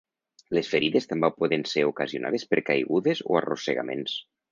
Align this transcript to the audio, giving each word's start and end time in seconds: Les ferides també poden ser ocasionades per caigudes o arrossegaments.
Les 0.57 0.69
ferides 0.69 1.05
també 1.11 1.29
poden 1.35 1.65
ser 1.71 1.83
ocasionades 1.89 2.47
per 2.53 2.61
caigudes 2.71 3.21
o 3.29 3.37
arrossegaments. 3.41 4.17